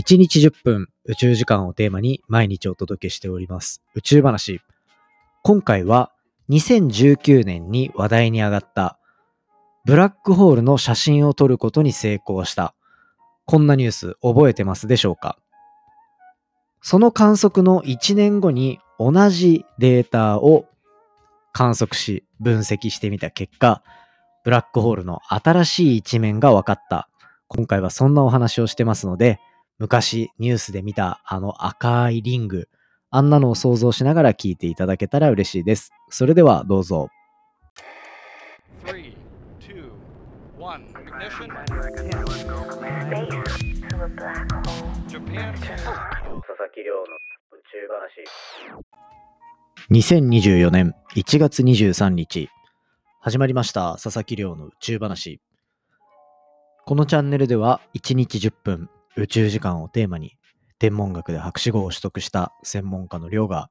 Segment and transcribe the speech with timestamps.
[0.00, 3.82] 1日10分宇宙時間をテーマに毎日お届けしております。
[3.94, 4.62] 宇宙話。
[5.42, 6.10] 今回は
[6.48, 8.98] 2019年に話題に上がった
[9.84, 12.74] ブラックホールの写真を撮ることに成功した。
[13.44, 15.36] こんなニュース覚えてますでしょうか？
[16.80, 20.64] その観測の1年後に同じデータを
[21.52, 23.82] 観測し分析してみた結果
[24.44, 27.10] ブラックホールの新しい一面が分かった。
[27.48, 29.38] 今回はそんなお話をしてますので
[29.80, 32.68] 昔ニュースで見たあの赤いリング、
[33.08, 35.90] あんなのを想像しながら聞いていただけたら嬉しいです。
[36.10, 37.08] それではどうぞ。
[38.84, 39.14] 3 2
[39.70, 39.90] 1
[49.90, 52.50] 2024年1月23日。
[53.22, 55.40] 始まりました佐々木亮の宇宙話。
[56.84, 60.36] このチャンネルでは1日10分宇宙時間をテーマに
[60.78, 63.70] 天文学で博士号を取得した専門家の亮が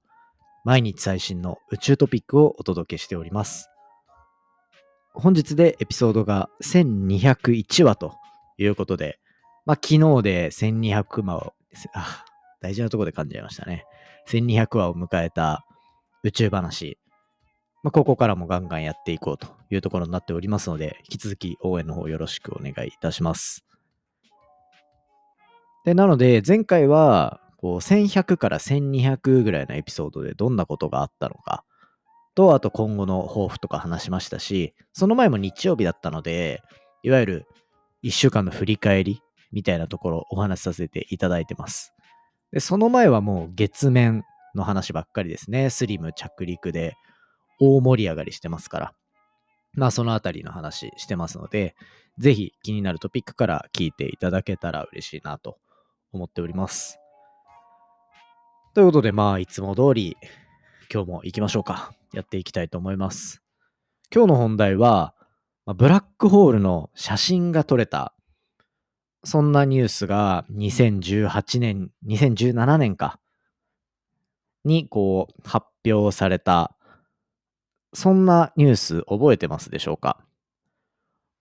[0.66, 3.70] 毎日最新の宇宙トピックをお届けしております。
[5.14, 8.16] 本日でエピソードが1201話と
[8.58, 9.20] いうことで、
[9.66, 11.54] まあ、昨日で1200話を、
[11.94, 12.26] あ、
[12.62, 13.86] 大事なとこで噛んじましたね。
[14.28, 15.66] 1200話を迎えた
[16.24, 16.98] 宇宙話。
[17.82, 23.69] まあ、ここからもガンガンやっていこうというところになっておりますので、引き続き応援の方よろしくお願いいたします。
[25.90, 31.64] で、なので、前回は、こう、1100から1200ぐらいのエピソードでどんなことがあったのか、
[32.36, 36.62] と、あと今後の抱負とか話しましたし、その前も日曜日だったので、
[37.02, 37.48] いわゆる
[38.04, 41.92] 1週間の振り返りみたいなところをお話しさせていただいてます。
[42.52, 45.72] で、その前はもう月面の話ばっかりですね。
[45.72, 46.98] スリム着陸で
[47.60, 48.94] 大盛り上がりしてますから。
[49.74, 51.76] まあそのあたりの話してますので、
[52.20, 55.58] ぜひ気になるトピックから聞いていただけたら嬉しいなと
[56.12, 57.00] 思っております。
[58.74, 60.18] ということで、まあ、いつも通り、
[60.94, 61.94] 今日も行きましょうか。
[62.14, 63.44] やっていきたいと思います。
[64.14, 65.14] 今日の本題は、
[65.76, 68.14] ブラックホールの写真が撮れた。
[69.24, 73.20] そんなニュースが2018年、2017年か。
[74.66, 76.76] に、こう、発表された。
[77.94, 80.24] そんなニュース覚えてますでしょうか？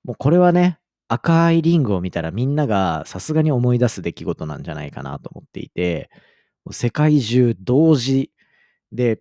[0.04, 6.10] もうこれはね、赤いリングを見たらみんながさすがに思い出す出来事なんじゃないかなと思っていて、
[6.70, 8.30] 世界中同時
[8.92, 9.20] で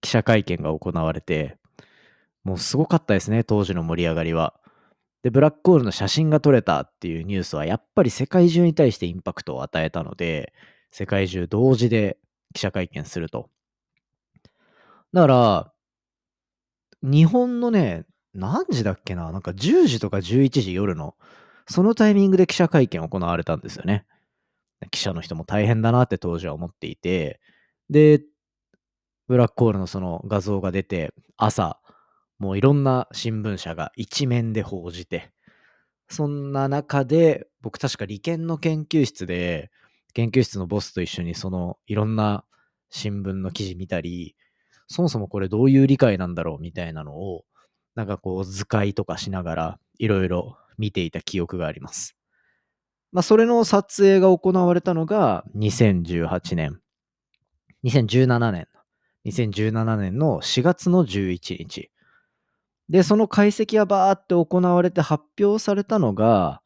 [0.00, 1.58] 記者会見が行われて、
[2.42, 4.54] もうすごかったですね、当時の盛り上がりは。
[5.22, 10.52] で、ブラックホールの写真が撮れたっていうニュースはやっぱり世界中に対してインパクトを与えたので、
[10.90, 12.18] 世界中同時で
[12.52, 13.50] 記者会見すると。
[15.12, 15.72] だから、
[17.02, 19.32] 日本のね、何時だっけな？
[19.32, 21.14] なんか10時とか11時夜の、
[21.68, 24.04] そのタイミングで記者会見行われたんですよね。
[24.90, 27.40] 記者の人も大変だなって当時は思っていて、
[27.88, 28.22] で、
[29.28, 31.80] ブラックホールのその画像が出て、朝、
[32.38, 35.30] もういろんな新聞社が一面で報じて、
[36.08, 39.70] そんな中で、僕確か理研の研究室で、
[40.12, 42.44] 研究室のボスと一緒にそのいろんな
[42.90, 44.36] 新聞の記事見たり、
[44.86, 47.44] そもそもこれどういう理解なんだろうみたいなのを
[47.94, 52.16] なんかこう図解とかしながらいろいろ見ていた記憶があります。
[53.12, 56.80] まあそれの撮影が行われたのが2018年、
[57.84, 58.66] 2017年、
[59.26, 61.90] 2017年の4月の11日。
[62.88, 66.60] で、その解析がバーって行われて発表されたのが、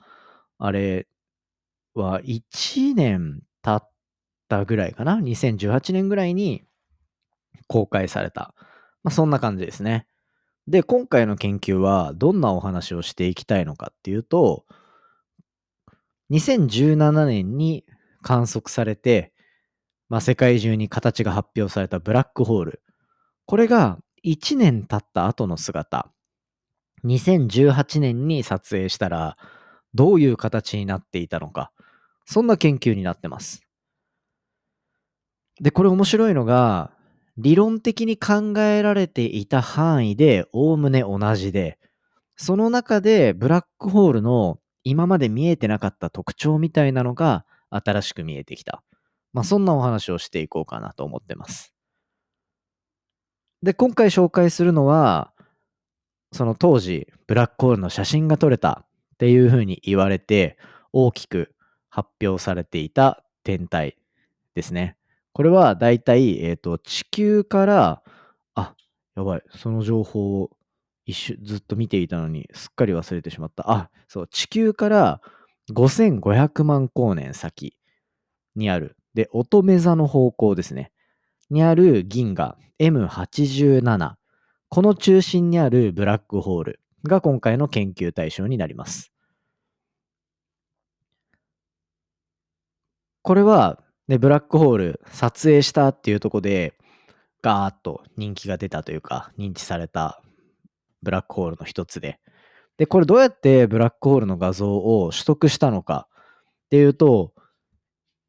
[0.58, 1.06] あれ
[1.94, 3.90] は1年経っ
[4.48, 6.64] たぐらいかな ?2018 年ぐらいに
[7.68, 8.54] 公開された。
[9.04, 10.06] まあそんな感じですね。
[10.68, 14.66] で、今回の研究はどんなお話をしていきたいのかっていうと、
[16.30, 17.86] 2017年に
[18.20, 19.32] 観測されて、
[20.10, 22.82] まあ、世界中に形が発表されたブラックホール。
[23.46, 26.12] これが1年経った後の姿。
[27.04, 29.38] 2018年に撮影したら
[29.94, 31.72] どういう形になっていたのか。
[32.26, 33.62] そんな研究になってます。
[35.62, 36.92] で、これ面白いのが、
[37.38, 41.78] 理論的に考えられていた範囲でおおむね同じで、
[42.36, 48.82] その中でブラックホールの今まで見えてなかった特徴みたいなのが新しく見えてきた。
[49.32, 51.72] まあ、そんなお話をしていこうかなと思ってます。
[53.62, 55.32] で、今回紹介するのは、
[56.32, 58.84] その当時、ブラックホールの写真が撮れた
[59.14, 60.58] っていうふうに言われて、
[60.92, 61.54] 大きく
[61.88, 63.96] 発表されていた天体
[64.54, 64.97] ですね。
[65.38, 68.02] これはだいたい、えっ、と、地球から、
[68.56, 68.74] あ、
[69.14, 70.50] やばい、その情報を
[71.06, 73.70] 一瞬ずっと見ていたのに、すっかり忘れてしまった。
[73.70, 75.20] あ、そう、地球から
[75.72, 77.76] 5500万光年先
[78.56, 80.90] にある、で、乙女座の方向ですね。
[81.50, 84.14] にある銀河 M87。
[84.68, 89.12] この中心にあるブラックホールが今回の研究対象になります。
[93.22, 96.74] これは、ね、ブラックホール撮影したっていうとこで、
[97.42, 100.22] ガーッと人気が出たというか、認知された
[101.02, 102.18] ブラックホールの一つで。
[102.78, 107.32] で、これどうやってブラックホールの画像を取得したのかっていうと、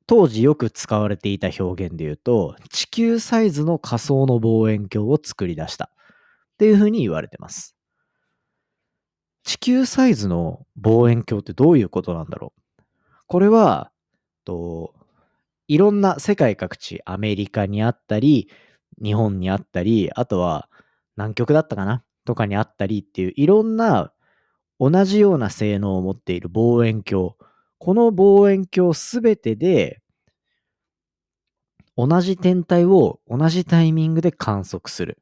[0.05, 7.75] 当時よく使われていた表現で言うと、地球サイズの仮想の望遠鏡を作り出したっていうふうに言われてます。
[9.43, 12.81] 地球サイズの望遠鏡ってどういうことなんだろう？
[13.27, 13.91] これは、
[14.45, 14.93] と、
[15.69, 18.49] いろんな世界各地、アメリカにあったり、
[19.01, 20.67] 日本にあったり、あとは
[21.15, 22.03] 南極だったかな？
[22.25, 24.11] とかにあったりっていういろんな
[24.79, 27.33] 同じような性能を持っている望遠鏡。
[27.77, 30.01] この望遠鏡すべてで
[31.95, 35.19] 同じ天体を同じタイミングで観測する。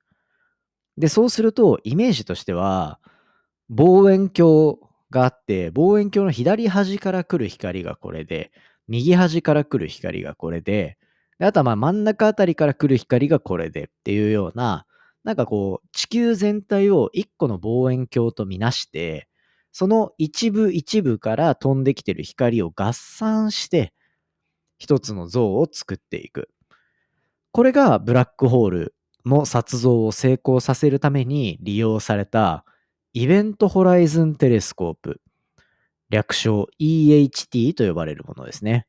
[0.97, 2.99] で、そうするとイメージとしては
[3.69, 4.77] 望遠鏡
[5.09, 8.51] があって望遠鏡の左端から来る光がこれで
[8.87, 10.97] 右端から来る光がこれで
[11.39, 14.85] であとはまあ真ん中あたりから来る光がこれでっていうような
[15.27, 19.27] なんかこう、地球全体を一個の望遠鏡とみなして、
[19.73, 23.93] その一部一部から飛んできてる光を合算して、
[24.77, 26.49] 一つの像を作っていく。
[27.51, 28.95] これがブラックホール
[29.25, 32.63] の撮像を成功させるために利用された
[33.11, 35.19] イベントホライズンテレスコープ。
[36.09, 38.85] 略称 EHT と呼ばれるものですね。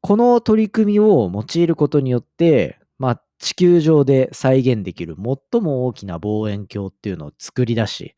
[0.00, 8.14] この取り組みを用いることによって、まあ、地球上で再現できる最も大きな望遠鏡っていうのを作り出し、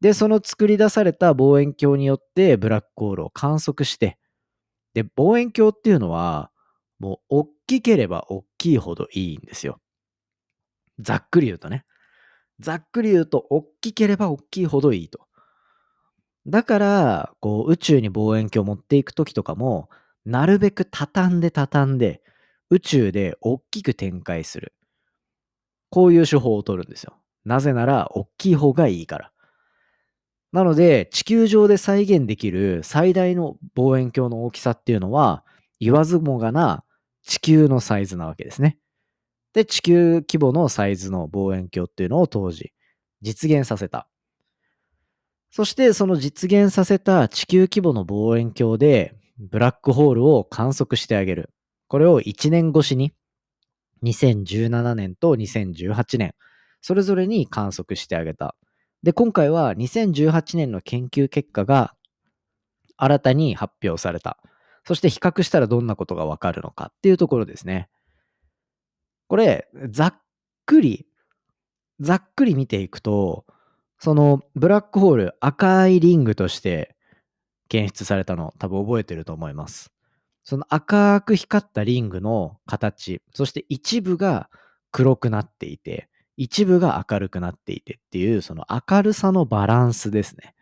[0.00, 4.18] で、その作り出された望遠鏡によってブラックホールを観測して、
[4.94, 6.50] で、望遠鏡っていうのは、
[6.98, 9.80] もう大きければ大きいほどいいんですよ。
[10.98, 11.84] ざっくり言うとね。
[12.60, 15.29] ざっくり言うと、大きければ大きいほどいいと。
[16.50, 19.88] だから、こう、宇宙に望遠鏡を持っていくときとかも、
[20.24, 22.22] なるべく畳んで畳んで、
[22.70, 24.74] 宇宙で大きく展開する。
[25.90, 27.16] こういう手法を取るんですよ。
[27.44, 29.32] なぜなら、大きい方がいいから。
[30.52, 35.44] なので、地球上で再現できる最大の望遠鏡の大きさっていうのは、
[35.78, 36.84] 言わずもがな
[37.22, 38.78] 地球のサイズなわけですね。
[39.52, 42.72] で、地球規模のサイズの望遠鏡っていうのを当時
[43.22, 44.08] 実現させた。
[45.50, 51.50] そしてその実現させた地球規模の望遠鏡でブラックホールを観測してあげる。
[51.88, 53.12] これを1年越しに
[54.04, 56.34] 2017年と2018年、
[56.80, 58.54] それぞれに観測してあげた。
[59.02, 61.94] で、今回は2018年の研究結果が
[62.96, 64.38] 新たに発表された。
[64.86, 67.88] そして比較したらどんなことがわかるのかっていうところですね。
[69.26, 70.14] これ、ざっ
[70.66, 71.06] くり、
[72.00, 73.44] ざっくり見ていくと、
[74.00, 76.96] そのブラックホール赤いリングとして
[77.68, 79.92] 検出されたの多分覚えてると思います。
[80.42, 84.48] その赤く光ったリングの形、そして一部が
[84.90, 86.08] 黒くなっていて、
[86.38, 90.54] 一部が明るくなっていてっていう、その明るさのバランスですね。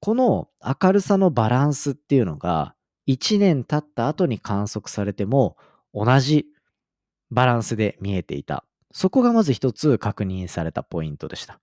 [0.00, 2.74] この明るさのバランスっていうのが、
[3.08, 5.56] 1年経った後に観測されても
[5.94, 6.46] 同じ
[7.30, 8.64] バランスで見えていた。
[8.92, 11.60] そこがまず一つ確認されたポイントでした。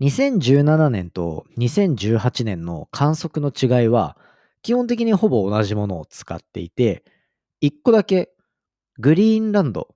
[0.00, 4.16] 2017年と2018年の観測の違いは、
[4.62, 7.04] 基本的にほぼ同じものを使っていて、
[7.62, 8.30] 1個だけ
[8.98, 9.94] グリーンランド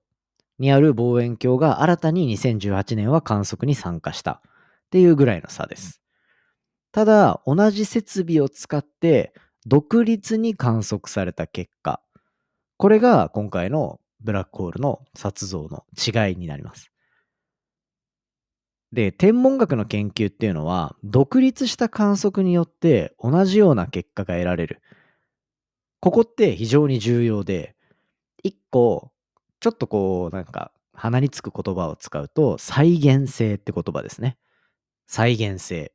[0.59, 4.41] にある望遠鏡が新たに2018年は観測に参加したっ
[4.91, 6.01] ていうぐらいの差です。
[6.91, 9.33] ただ、同じ設備を使って
[9.65, 11.99] 独立に観測された結果、
[12.77, 16.94] これが今回のブラックホールの撮像の違いになります。
[18.91, 24.81] で、天文学の研究っていうのは、独立した観測によって同じような結果が得られる。
[25.99, 27.75] ここって非常に重要で、
[28.43, 29.11] 一個、
[29.59, 34.37] ちょっとこう、なんか、鼻につく言葉を使うと、再現性って言葉ですね。
[35.07, 35.91] 再現性。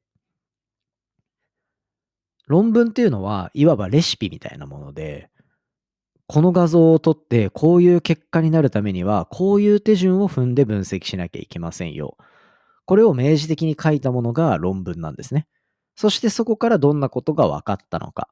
[2.47, 5.30] 論文っていうのは、いわばレシピみたいなもので、
[6.26, 12.16] この画像を撮ってこういう結果になるためには、こういう手順を踏んで分析しなきゃいけませんよ。
[12.90, 15.47] これを明示的に書いたものが論文なんですね。
[15.94, 18.28] そしてそこからどんなことが分かったのか。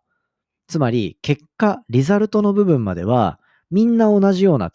[0.67, 3.39] つまり、結果、リザルトの部分までは、
[3.71, 4.73] みんな同じような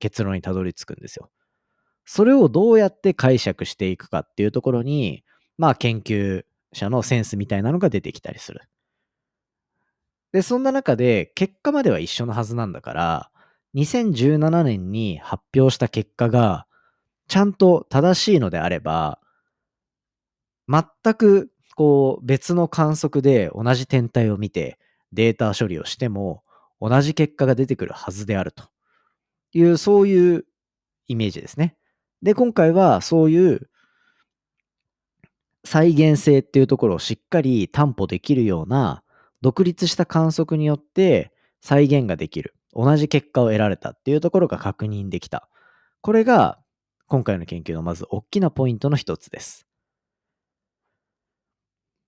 [0.00, 1.30] 結論にたどり着くんですよ。
[2.04, 5.24] それをどうやって解釈していくかっていうところに、
[5.56, 8.60] まあ研究者のセンスみたいなのが出てきたりする。
[10.32, 13.30] で、そんな中で結果までは一緒のはずなんだから、
[13.76, 16.66] 2017年に発表した結果が
[17.28, 19.18] ちゃんと正しいのであれば、
[20.72, 24.78] 全くこう別の観測で同じ天体を見て
[25.12, 26.42] データ処理をしても
[26.80, 28.64] 同じ結果が出てくるはずであると
[29.52, 30.44] いう、そういう
[31.06, 31.76] イメージですね。
[32.22, 33.68] で、今回はそういう
[35.64, 39.02] 再現性っていうところをしっかり担保できるような
[39.42, 42.54] 独立した観測によって再現ができる。
[42.74, 45.48] 同じ結果を得られたっていうところが確認できた。
[46.00, 46.58] これが
[47.06, 49.66] 今回の研究のまず大きなポイントの一つです。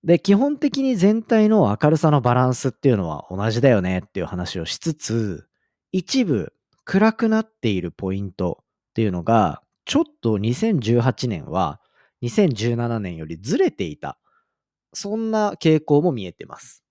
[0.05, 5.47] で、基本的に全体の明るさのバランスっていうのは同じだよねっていう話をしつつ、
[5.91, 11.81] 一部暗くなっているポイントっていうのが、ちょっと2018年は
[12.21, 14.19] 2017年よりずれていた。
[14.93, 16.83] そんな傾向も見えてます。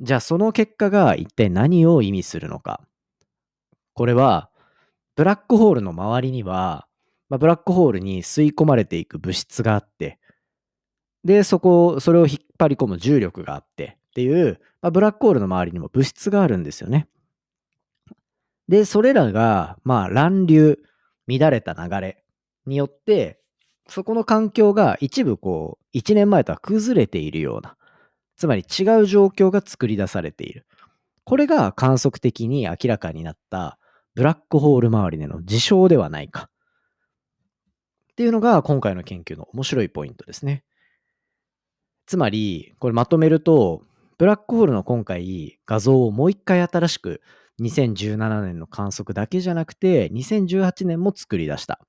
[0.00, 2.80] じゃあその結果が一体何を意味するのか。
[3.92, 4.50] これは、
[5.16, 6.86] ブラックホールの周りには、
[7.28, 10.18] まあ、ブラックホールに吸い込まれていく物質があって、
[11.26, 17.08] で、そこ、それを引っ張り込む重力があってっていう、まあ、ブラックホールの周りにも物質があるんですよね。
[18.68, 20.78] で、それらが、まあ、乱流、
[21.26, 22.22] 乱れた流れ
[22.64, 23.40] によって、
[23.88, 27.76] そこの環境が一部こう、1年前とは崩れているような、
[28.36, 30.64] つまり違う状況が作り出されている。
[31.24, 33.80] これが観測的に明らかになった
[34.14, 36.48] ブラックホール周りでの事象ではないか。
[38.12, 40.62] っていうのが今回の研究の面白いポイントですね。
[42.06, 43.82] つまり、これまとめると、
[44.18, 47.20] ブラックホールの今回画像をもう一回新しく
[47.60, 51.80] 2017年の観測だけじゃなくて2018年も作り出した。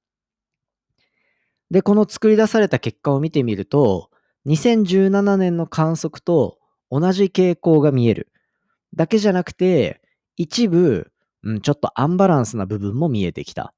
[1.71, 4.09] で、この作り出された結果を見てみると
[4.45, 6.57] 2017年の観測と
[6.89, 8.29] 同じ傾向が見える。
[8.95, 10.01] だけじゃなくて
[10.35, 11.11] 一部、
[11.43, 13.73] うん、ちょっとアンバランスな部分も見えてきた。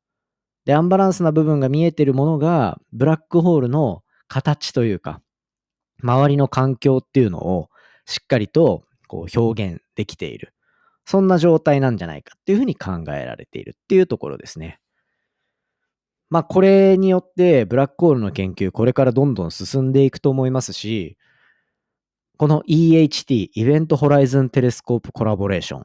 [0.65, 5.21] で、アンバランスな部分が見えてるものがブラックホールの形というか
[6.03, 7.69] 周りの環境っていうのを
[8.05, 10.53] しっかりとこう表現できている。
[11.05, 14.79] そんな状態なんじゃないかっていうふうに考えられているっていうところですね。
[16.29, 21.17] まあこれによってブラックホールの研究これからどんどん進んでいくと思いますし、
[22.37, 25.83] この EHT、イベントホライズンテレスコープコラボレーション。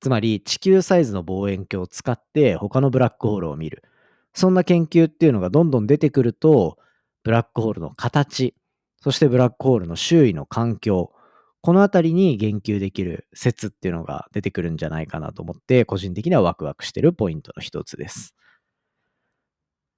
[0.00, 3.82] つまり地球サイズの望遠鏡を使って他のブラックホールを見る。
[4.32, 6.78] そんな研究っていうのがどんどん出てくると、
[7.22, 8.54] ブラックホールの形、
[9.02, 11.12] そしてブラックホールの周囲の環境、
[11.62, 18.34] このあたりに言及できる説っていうのが出てくるんじゃないかなと思って、個人的にはワクワクしてるポイントの一つです。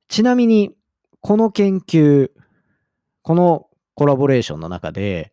[0.08, 0.74] ちなみに、
[1.20, 2.30] この研究、
[3.22, 5.32] このコラボレーションの中で、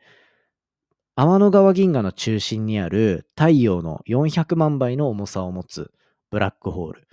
[1.15, 5.91] 天の川銀河の中心にある太陽の400万倍の重さを持つ
[6.29, 7.07] ブラックホール。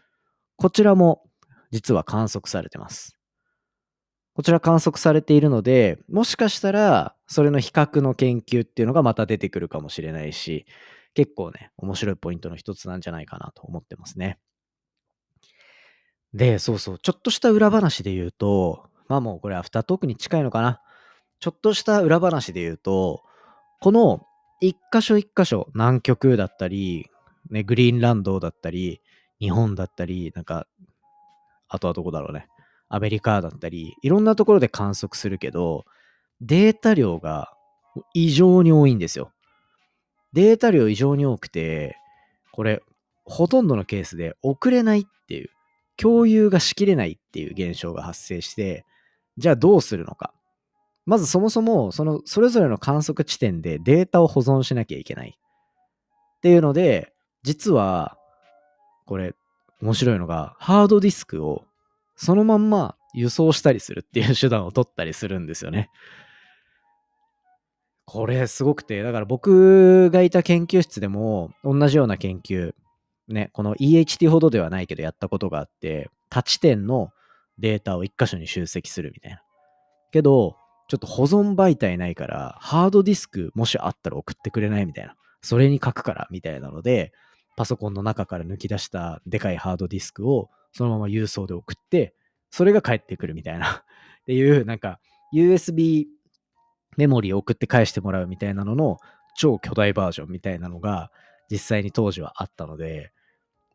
[0.56, 1.24] こちらも
[1.72, 3.15] 実は観測されてます。
[4.36, 10.66] こちら観測されているので、もしかしたら、それの比較の研究っていうのがまた出てくるかもしれないし、
[11.14, 14.38] 結構ね、面白いポイントの一つなんじゃないかなと思ってますね。
[16.34, 20.82] で、そうそう、ちょっとした裏話で言うと、まあもうこれアフタートークに近いのかな。
[21.40, 23.22] ちょっとした裏話で言うと、
[23.80, 24.26] この
[24.60, 27.08] 一箇所一箇所、南極だったり、
[27.48, 29.00] ね、グリーンランドだったり、
[29.40, 30.66] 日本だったり、なんか、
[31.68, 32.48] あとはどこだろうね。
[32.88, 35.84] アメリカだったり、いろんなところで観測するけど、
[36.40, 37.52] データ量が
[38.14, 39.32] 異常に多いんですよ。
[40.32, 41.96] データ量異常に多くて、
[42.52, 42.82] これ、
[43.24, 45.50] ほとんどのケースで遅れないっていう、
[45.96, 48.84] 共有がしきれないっていう現象が発生して、
[49.38, 50.32] じゃあどうするのか。
[51.06, 55.38] まずそもそも、その、それぞれの観測地点でデータを保存しなきゃいけない。
[55.38, 57.12] っていうので、
[57.42, 58.18] 実は、
[59.06, 59.34] これ、
[59.80, 61.64] 面白いのが、ハードディスクを
[62.16, 65.90] そのまんま輸送したりするっていう手段を取ったりするんですよね。
[68.06, 72.72] これすごくて、だから僕がいた研究室でも同じような研究、
[73.28, 77.10] ね、この EHT ほどではないけどやったことがあって、他地点の
[77.58, 79.42] データを一箇所に集積するみたいな。
[80.12, 80.56] けど、
[80.88, 85.16] ちょっと保存媒体ないから、ハードディスクもしあったら送ってくれないみたいな。
[85.40, 87.12] それに書くからみたいなので、
[87.56, 92.14] パソコンの中から抜き出したでかいハードディスクをそのまま郵送で送って、
[92.50, 93.82] それが返ってくるみたいな。
[94.22, 95.00] っていう、なんか
[95.32, 96.04] USB
[96.96, 98.98] メモリーを送って返してもらうみたいなのの
[99.36, 101.10] 超巨大バージョンみたいなのが
[101.50, 103.12] 実際に当時はあったので、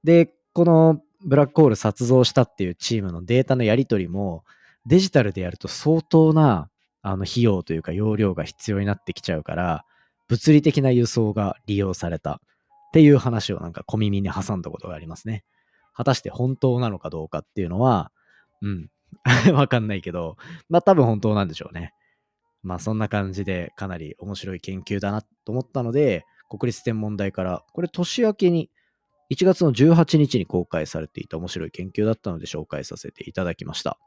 [0.03, 4.43] で、このブラックホール撮像したっていうチームのデータのやり取りも
[4.85, 6.69] デジタルでやると相当な
[7.01, 9.85] あの費用というか容量が必要になってきちゃうから、
[10.27, 12.41] 物理的な輸送が利用された。
[12.91, 15.45] っていう話をなんか小耳に挟んだことがありますね。
[15.93, 18.11] 果たして本当なのかどうかっていうのは、
[18.61, 18.89] うん、
[19.53, 20.37] わかんないけど、
[20.69, 21.93] まあ多分本当なんでしょうね。
[22.63, 28.69] まあそんな感じでかなり面白い研究だなと思ったので、国立天文台から、これ年明けに
[29.31, 33.97] 1月の18日に公開されていた面白い研究だったので紹介させていただきました。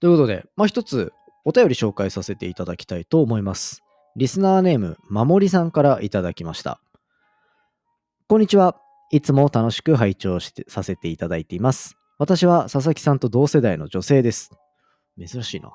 [0.00, 1.12] ということで、まあ一つ
[1.44, 3.82] お便り紹介させていただきたいと思います。
[4.16, 6.80] リスナーネーム、まもりさんからいただきました。
[8.28, 8.81] こんにちは。
[9.12, 11.98] いつも楽しく拝聴してさせていただいています。
[12.18, 14.50] 私は佐々木さんと同世代の女性です。
[15.18, 15.74] 珍しいな。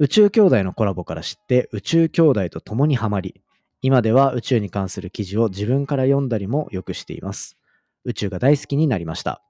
[0.00, 3.40] 宇宙兄弟のコラボから知って宇宙兄弟と共にハマり、
[3.80, 7.56] 今では宇宙に関する記事を自分から読んだりもよくしています。
[8.04, 9.40] 宇宙が大好きになりました。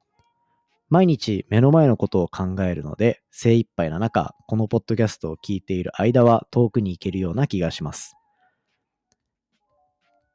[0.91, 8.17] 毎日目の前のことを考えるので精一杯な中、このポッドキャストを聞いている間は遠くに行けるような気がします。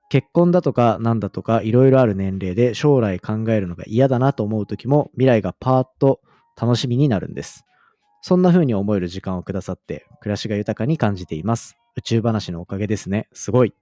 [0.09, 6.21] 結婚だとかなんだとかいろいろある年齢で将来考えるのが嫌だなと思う時も未来がパーッと
[6.59, 7.65] 楽しみになるんです。
[8.21, 11.77] そんな風に思える時間をくださって暮らしが豊かに感じています。
[11.95, 13.27] 宇宙話のおかげですね。
[13.33, 13.73] すごい。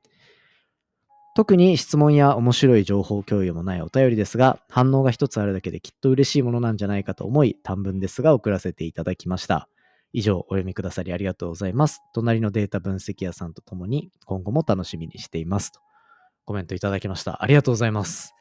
[1.36, 9.68] 特に質問や面白い情報共有もないお便りですが、反応が一つあるだけできっと嬉しいものなんじゃないかと思い、短文ですが送らせていただきました。
[10.14, 12.00] 以上、お読みくださりありがとうございます。
[12.14, 15.74] 隣のデータ分析屋さんと共に今後も楽しみにしています。
[16.46, 17.44] コメントいただきました。
[17.44, 18.36] ありがとうございます。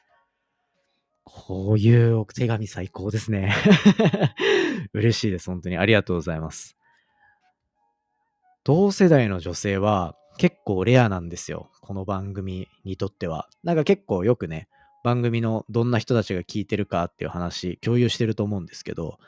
[1.25, 3.55] こういうお手紙最高ですね。
[4.93, 5.47] 嬉しいです。
[5.51, 5.79] 本当に。
[5.79, 6.77] ありがとうございます。
[8.63, 11.71] 同世代の女性は結構レアなんですよ。
[11.81, 13.49] この番組にとっては。
[13.63, 14.69] なんか結構よくね、
[15.03, 19.19] 番組のどんな人たちが聞いてるかっていう話共有してると思うんですけど、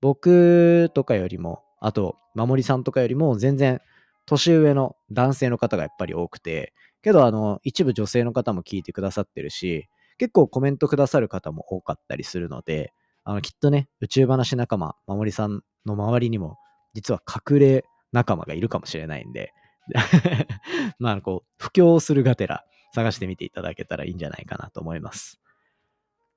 [0.00, 3.80] 僕とかよりも、あと、まもりさんとかよりも全然
[4.26, 9.88] 年上の男性の方がやっぱり多くて、けど、あの、一部女性の方も聞いてくださってるし、
[10.18, 12.92] 結構コメントくださる方も多かったりするので、
[13.24, 16.56] あの、きっとね、宇宙話仲間、まもりさんの周りにも、
[16.94, 19.52] 実は隠れ仲間がいるかもしれないんで、
[20.98, 25.40] まあ、こう、布教するがてら探してみていただけたらいいんじゃないかなと思います。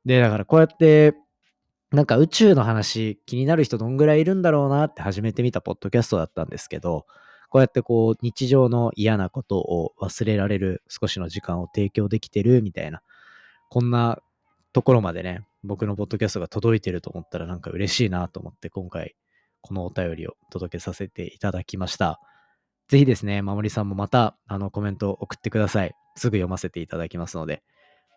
[0.06, 1.16] で、だからこうやって、
[1.92, 7.06] なんか宇宙の話気になる人どんぐらいいるんだろうなって始めてみたポッドキャストだったんですけど、
[7.50, 13.02] こうやってこう日常の嫌なことを忘れられる少しの時間を提供できてるみたいな、
[13.70, 14.20] こんな
[14.74, 19.16] ところまでね、僕のポッドキャストが届いてると思ったらなんか嬉しいなと思って今回
[19.62, 22.20] このお便りを届けさせていただきました。
[22.88, 25.96] ぜひですね、まもりさんもまたあのコメントを送ってください。
[26.16, 27.64] すぐ読ませていただきますので。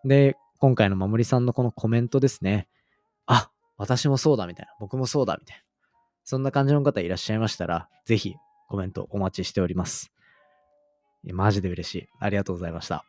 [0.05, 2.69] で、今回のまもりさんのこのコメントですね。
[3.27, 4.75] あ、私もそうだみたいな。
[4.79, 5.63] 僕もそうだみたいな。
[6.25, 8.37] そんな感じの方いらっしゃいましたら、ぜひ
[8.69, 10.13] コメントお待ちしております。
[11.25, 12.09] マジで嬉しい。
[12.21, 13.05] ありがとうございました。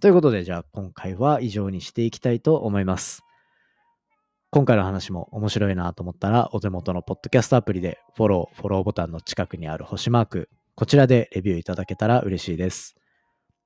[0.00, 3.22] ということで、じゃあ今回は以上にしていきたいと思います。
[4.50, 12.96] 今回の話も面白いなと思ったら、お手元のポッドキャストアプリでフォロー、フォローボタンの近くにある星マーク、こちらでレビューいただけたら嬉しいです。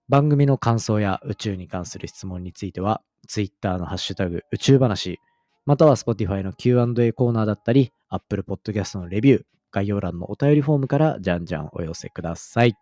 [0.09, 5.21] 番組の感想や宇宙に関する質問については、Twitter のハッシュタグ宇宙話、
[5.67, 9.43] または Spotify の Q&A コーナーだったり、Apple Podcast のレビュー、
[9.73, 12.77] 概要欄のお便りフォームからじゃんじゃんお寄せください。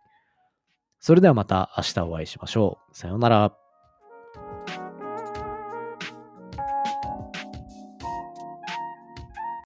[0.99, 2.95] それではまた明日お会いしましょう。
[2.95, 3.60] さようなら。